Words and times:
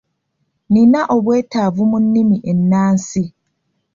Nnina 0.65 1.01
obwetaavu 1.15 1.83
mu 1.91 1.97
nnimi 2.03 2.37
ennansi. 2.51 3.23